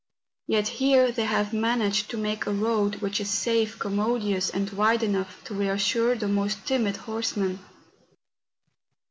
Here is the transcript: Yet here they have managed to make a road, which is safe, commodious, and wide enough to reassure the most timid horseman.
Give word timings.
Yet 0.47 0.67
here 0.67 1.11
they 1.11 1.25
have 1.25 1.53
managed 1.53 2.09
to 2.09 2.17
make 2.17 2.47
a 2.47 2.51
road, 2.51 3.01
which 3.03 3.21
is 3.21 3.29
safe, 3.29 3.77
commodious, 3.77 4.49
and 4.49 4.67
wide 4.71 5.03
enough 5.03 5.43
to 5.43 5.53
reassure 5.53 6.15
the 6.15 6.27
most 6.27 6.65
timid 6.65 6.97
horseman. 6.97 7.59